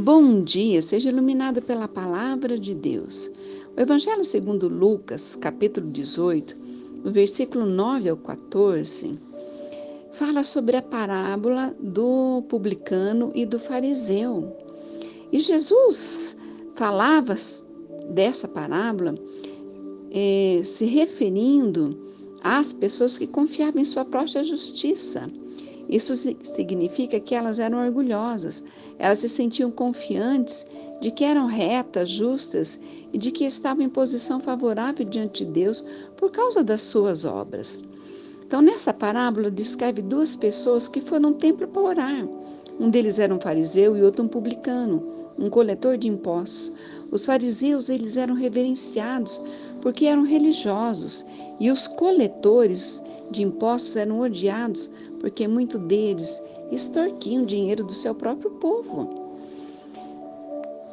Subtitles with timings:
[0.00, 3.28] Bom dia, seja iluminado pela palavra de Deus.
[3.76, 6.56] O Evangelho segundo Lucas, capítulo 18,
[7.04, 9.18] no versículo 9 ao 14,
[10.12, 14.56] fala sobre a parábola do publicano e do fariseu.
[15.32, 16.36] E Jesus
[16.76, 17.34] falava
[18.08, 19.16] dessa parábola
[20.12, 21.98] eh, se referindo
[22.40, 25.28] às pessoas que confiavam em sua própria justiça
[25.88, 28.62] isso significa que elas eram orgulhosas,
[28.98, 30.66] elas se sentiam confiantes
[31.00, 32.78] de que eram retas, justas
[33.12, 35.84] e de que estavam em posição favorável diante de Deus
[36.16, 37.82] por causa das suas obras.
[38.46, 42.28] Então, nessa parábola, descreve duas pessoas que foram ao templo para orar.
[42.80, 45.06] Um deles era um fariseu e outro um publicano,
[45.38, 46.72] um coletor de impostos.
[47.10, 49.40] Os fariseus, eles eram reverenciados
[49.80, 51.24] porque eram religiosos,
[51.58, 54.90] e os coletores de impostos eram odiados
[55.20, 59.28] porque muitos deles extorquiam dinheiro do seu próprio povo.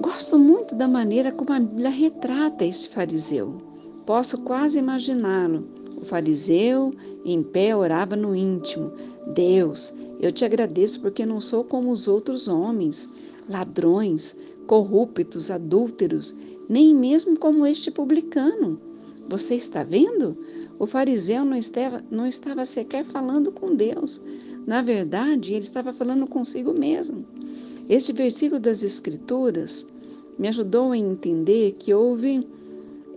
[0.00, 3.60] Gosto muito da maneira como a Bíblia retrata esse fariseu.
[4.06, 5.68] Posso quase imaginá-lo.
[5.96, 8.92] O fariseu, em pé, orava no íntimo:
[9.34, 13.10] Deus, eu te agradeço porque não sou como os outros homens,
[13.48, 14.36] ladrões,
[14.70, 16.36] corruptos, adúlteros,
[16.68, 18.80] nem mesmo como este publicano.
[19.28, 20.38] Você está vendo?
[20.78, 24.20] O fariseu não estava, não estava sequer falando com Deus.
[24.68, 27.24] Na verdade, ele estava falando consigo mesmo.
[27.88, 29.84] Este versículo das Escrituras
[30.38, 32.46] me ajudou a entender que houve,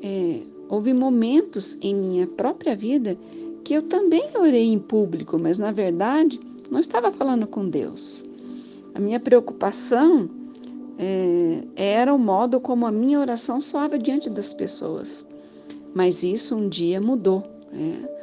[0.02, 3.16] é, houve momentos em minha própria vida
[3.64, 6.40] que eu também orei em público, mas na verdade
[6.72, 8.26] não estava falando com Deus.
[8.96, 10.42] A minha preocupação
[10.98, 15.26] é, era o modo como a minha oração soava diante das pessoas.
[15.94, 17.44] Mas isso um dia mudou.
[17.74, 18.14] É.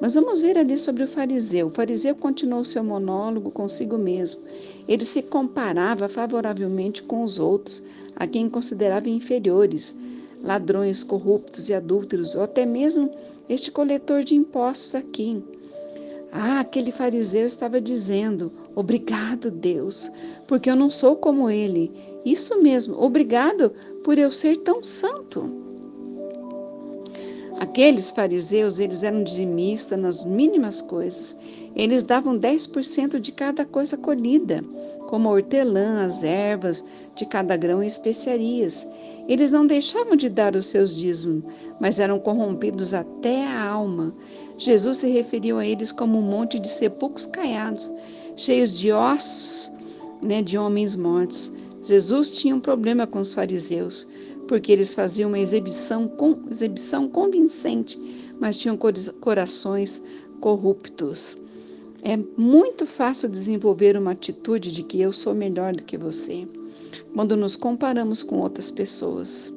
[0.00, 1.66] Mas vamos ver ali sobre o fariseu.
[1.66, 4.40] O fariseu continuou seu monólogo consigo mesmo.
[4.86, 7.82] Ele se comparava favoravelmente com os outros,
[8.14, 9.96] a quem considerava inferiores,
[10.42, 13.10] ladrões, corruptos e adúlteros, ou até mesmo
[13.48, 15.42] este coletor de impostos aqui.
[16.30, 20.10] Ah, aquele fariseu estava dizendo: Obrigado, Deus,
[20.46, 21.90] porque eu não sou como ele.
[22.24, 25.68] Isso mesmo, obrigado por eu ser tão santo.
[27.60, 31.36] Aqueles fariseus, eles eram dizimistas nas mínimas coisas.
[31.74, 34.62] Eles davam 10% de cada coisa colhida,
[35.08, 36.84] como a hortelã, as ervas,
[37.16, 38.86] de cada grão e especiarias.
[39.28, 41.42] Eles não deixavam de dar os seus dízimos,
[41.80, 44.14] mas eram corrompidos até a alma.
[44.56, 47.90] Jesus se referiu a eles como um monte de sepulcros caiados,
[48.36, 49.72] cheios de ossos
[50.22, 51.52] né, de homens mortos.
[51.82, 54.06] Jesus tinha um problema com os fariseus,
[54.46, 56.10] porque eles faziam uma exibição,
[56.50, 57.98] exibição convincente,
[58.40, 58.78] mas tinham
[59.20, 60.02] corações
[60.40, 61.36] corruptos.
[62.02, 66.46] É muito fácil desenvolver uma atitude de que eu sou melhor do que você,
[67.14, 69.52] quando nos comparamos com outras pessoas.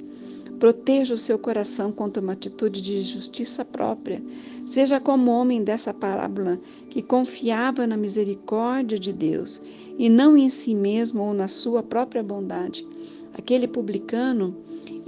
[0.61, 4.21] Proteja o seu coração contra uma atitude de justiça própria.
[4.63, 9.59] Seja como o homem dessa parábola que confiava na misericórdia de Deus
[9.97, 12.85] e não em si mesmo ou na sua própria bondade.
[13.33, 14.55] Aquele publicano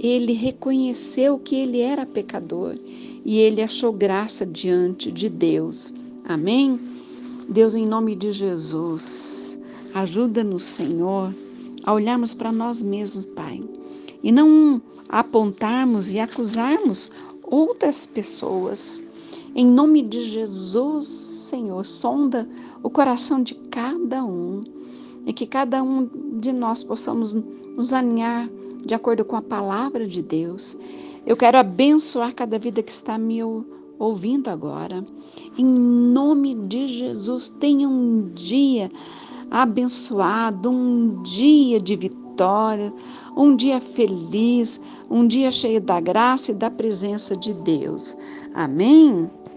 [0.00, 2.76] ele reconheceu que ele era pecador
[3.24, 5.94] e ele achou graça diante de Deus.
[6.24, 6.80] Amém?
[7.48, 9.56] Deus, em nome de Jesus,
[9.94, 11.32] ajuda-nos, Senhor,
[11.84, 13.62] a olharmos para nós mesmos, Pai,
[14.24, 17.12] e não apontarmos e acusarmos
[17.44, 19.00] outras pessoas.
[19.54, 22.48] Em nome de Jesus, Senhor, sonda
[22.82, 24.64] o coração de cada um
[25.26, 26.08] e que cada um
[26.40, 28.48] de nós possamos nos alinhar
[28.84, 30.76] de acordo com a palavra de Deus.
[31.26, 33.40] Eu quero abençoar cada vida que está me
[33.98, 35.06] ouvindo agora.
[35.56, 38.90] Em nome de Jesus, tenha um dia
[39.50, 42.92] abençoado, um dia de vitória,
[43.36, 48.16] um dia feliz, um dia cheio da graça e da presença de Deus.
[48.54, 49.30] Amém?